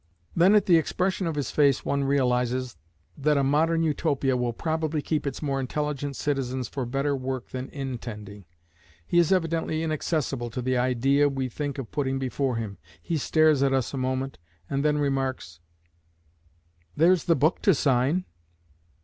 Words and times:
Then 0.35 0.55
at 0.55 0.65
the 0.65 0.77
expression 0.77 1.27
of 1.27 1.35
his 1.35 1.51
face 1.51 1.85
one 1.85 2.03
realises 2.05 2.75
that 3.15 3.37
a 3.37 3.43
Modern 3.43 3.83
Utopia 3.83 4.35
will 4.35 4.51
probably 4.51 4.99
keep 4.99 5.27
its 5.27 5.43
more 5.43 5.59
intelligent 5.59 6.15
citizens 6.15 6.67
for 6.67 6.87
better 6.87 7.15
work 7.15 7.49
than 7.49 7.69
inn 7.69 7.99
tending. 7.99 8.45
He 9.05 9.19
is 9.19 9.31
evidently 9.31 9.83
inaccessible 9.83 10.49
to 10.49 10.61
the 10.63 10.75
idea 10.75 11.29
we 11.29 11.49
think 11.49 11.77
of 11.77 11.91
putting 11.91 12.17
before 12.17 12.55
him. 12.55 12.79
He 12.99 13.19
stares 13.19 13.61
at 13.61 13.73
us 13.73 13.93
a 13.93 13.97
moment, 13.97 14.39
and 14.67 14.83
then 14.83 14.97
remarks, 14.97 15.59
"There's 16.97 17.25
the 17.25 17.35
book 17.35 17.61
to 17.61 17.75
sign." 17.75 18.25